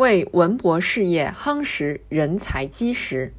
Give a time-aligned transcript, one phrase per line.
[0.00, 3.34] 为文博事业夯实人才基石。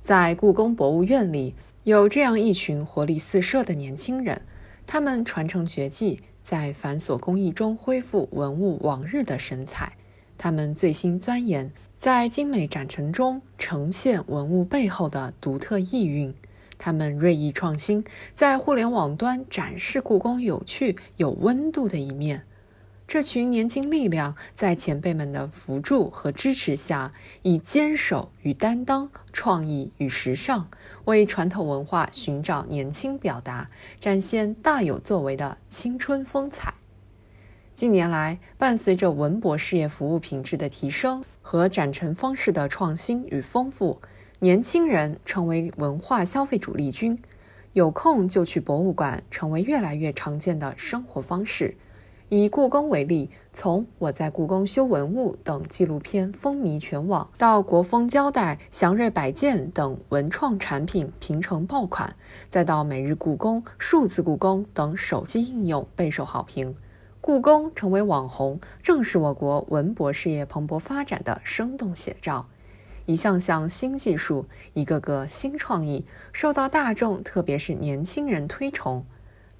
[0.00, 4.42] 在故宫博物院里，有这样一群活力四射的年轻人，
[4.86, 9.96] 他们传承绝技，在繁琐工艺中恢复文物往日的神采。
[10.38, 16.32] 他们醉心钻研，在精美展陈中呈现文物背后的独特意蕴。
[16.78, 22.44] 他们锐意创新，在互联网端展示故宫有趣、有温度的一面。
[23.12, 30.70] 这群年轻力量在前辈们的扶助和支持下，以坚守与担当、创意与时尚，
[31.04, 33.66] 为传统文化寻找年轻表达，
[34.00, 36.72] 展现大有作为的青春风采。
[37.74, 44.00] 近年来，伴随着文博事业服务品质的提升和展陈方式的创新与丰富，
[44.38, 47.18] 年轻人成为文化消费主力军，
[47.74, 51.76] 有空就去博物馆成为越来越常见的生活方式。
[52.34, 62.16] 以故宫为例，从我在故宫修文物等纪录片风靡全网，到国风胶带、祥瑞摆件等文创产品平成爆款，
[62.48, 66.74] 再到每日故宫、数字故宫等手机应用备受好评，
[67.20, 72.46] 故宫成为网红，正是我国文博事业蓬勃发展的生动写照。
[73.04, 79.04] 一项项新技术，一个个新创意，受到大众特别是年轻人推崇。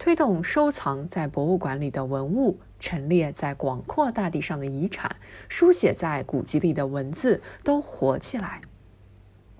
[0.02, 5.14] 推动收藏在博物馆里的文物，陈列在广阔大地上的遗产，
[5.48, 8.62] 书写在古籍里的文字都活起来。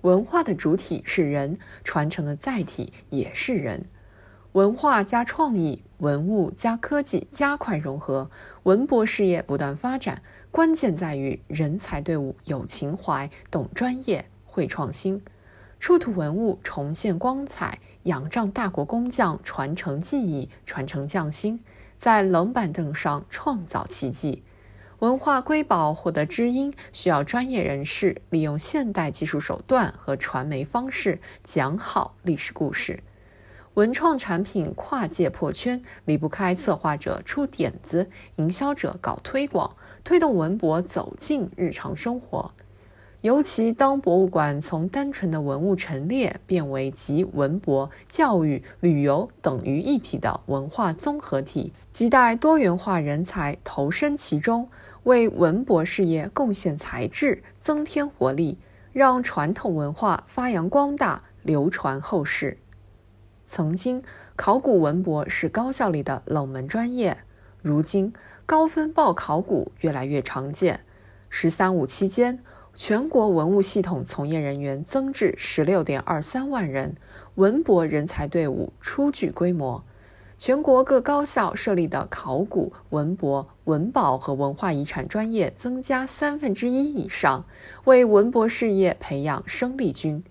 [0.01, 3.85] 文化的主体是人，传承的载体也是人。
[4.51, 8.29] 文化加创意，文物加科技，加快融合，
[8.63, 10.21] 文博事业不断发展。
[10.51, 15.23] 关键在于人才队伍有情怀、懂专业、会创新，
[15.79, 17.79] 出土文物重现光彩。
[18.03, 21.61] 仰仗大国工匠传承技艺、传承匠心，
[21.97, 24.43] 在冷板凳上创造奇迹。
[24.99, 33.01] 文化瑰宝获得知音，需要专业人士利用现代技术手段和传媒方式讲好历史故事。
[33.73, 42.53] 文创产品跨界破圈，离不开策划者出点子、营销者搞推广，推动文博走进日常生活。
[43.23, 54.67] 尤其当博物馆从单纯的文物陈列变为集文博、教育、旅游等于一体的文化综合体，亟待多元化人才投身其中，
[55.03, 58.57] 为文博事业贡献才智、增添活力，
[58.91, 62.57] 让传统文化发扬光大、流传后世。
[63.45, 64.03] 曾经，
[64.35, 67.19] 考古文博是高校里的冷门专业，
[67.61, 68.11] 如今
[68.45, 70.81] 高分报考古越来越常见。
[71.29, 72.43] “十三五”期间。
[72.75, 76.95] 全国文物系统从业人员增至十六点二三万人，
[77.35, 79.83] 文博人才队伍初具规模。
[80.39, 87.45] 全国各高校设立的考古、文博、文保和文化遗产专业增加三分之一以上，
[87.85, 90.23] 为文博事业培养生力军。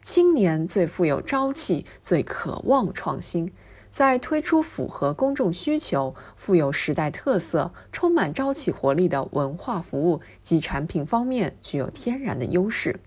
[0.00, 3.52] 青年最富有朝气，最渴望创新。
[3.92, 12.98] 在推出符合公众需求、富有时代特色、充满朝气活力的文化服务及产品方面，具有天然的优势。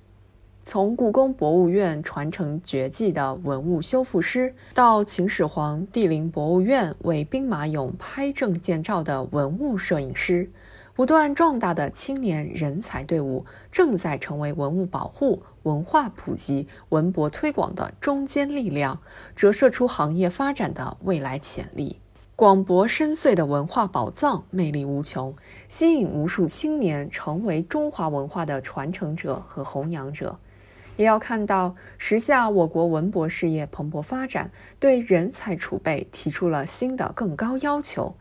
[0.63, 10.51] 从故宫博物院传承绝技的文物修复师，到秦始皇帝陵博物院为兵马俑拍证件照的文物摄影师。
[10.95, 19.01] 不断壮大的青年人才队伍，正在成为文物保护、文化普及、文博推广的中坚力量，
[19.35, 21.99] 折射出行业发展的未来潜力。
[22.37, 25.35] 广博深邃的文化宝藏，魅力无穷，
[25.67, 30.39] 吸引无数青年成为中华文化的传承者和弘扬者。
[30.95, 38.15] 也要看到，时下我国文博事业蓬勃发展，对人才储备提出了新的更高要求。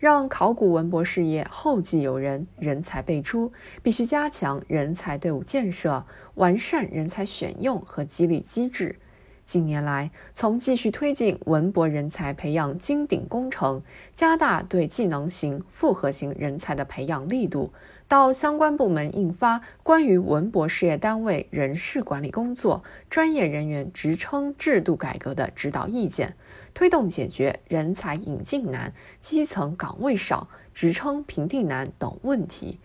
[0.00, 9.00] 让考古文博事业后继有人，人才辈出，必须加强人才队伍建设，完善人才选用和激励机制。
[9.48, 13.82] 近年来，从继续推进文博人才培养金顶工程，
[14.12, 17.72] 加大对技能型、复合型人才的培养力度，
[18.06, 26.36] 到相关部门印发关于文博事业单位人事管理工作、专业人员职称制度改革的指导意见，
[26.74, 32.78] 推动解决人才引进难、基层岗位少、职称评定难等问题。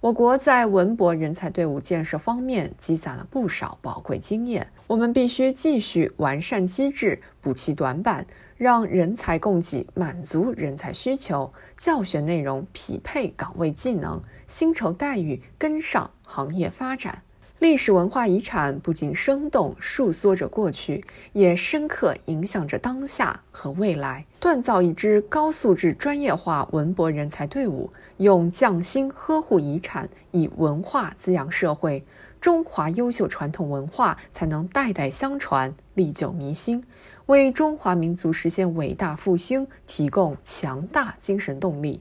[0.00, 8.26] 我国在文博人才队伍建设方面积攒了不少宝贵经验，我们必须继续完善机制，补齐短板，
[8.56, 17.20] 让人才供给满足人才需求，教学内容匹配岗位技能，薪酬待遇跟上行业发展。
[17.60, 21.04] 历史文化遗产不仅生动述说着过去，
[21.34, 24.24] 也深刻影响着当下和未来。
[24.40, 32.02] 锻造一支高素质、专业化文博人才队伍，用匠心呵护遗产，以文化滋养社会，
[32.40, 36.82] 中华优秀传统文化才能代代相传、历久弥新，
[37.26, 42.00] 为中华民族实现伟大复兴提供强大精神动力。